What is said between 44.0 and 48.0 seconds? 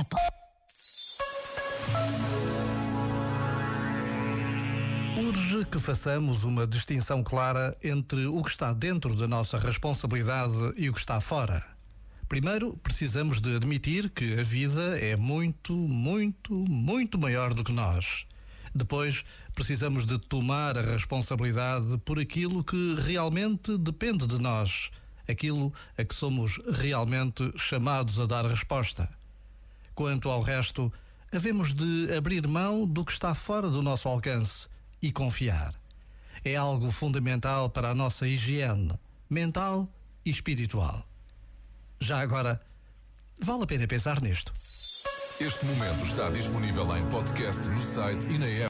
nisto. Este momento está disponível em podcast no